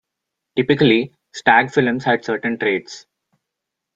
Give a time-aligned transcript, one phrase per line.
[0.55, 3.05] Typically, stag films had certain traits.